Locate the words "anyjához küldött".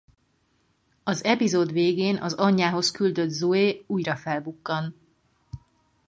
2.33-3.29